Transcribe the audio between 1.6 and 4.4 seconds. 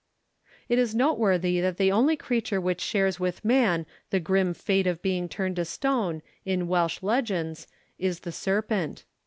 that the only creature which shares with man the